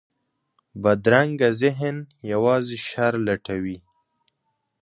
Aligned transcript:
بدرنګه 0.81 1.49
ذهن 1.61 1.97
یوازې 2.31 2.77
شر 2.87 3.13
لټوي 3.25 3.77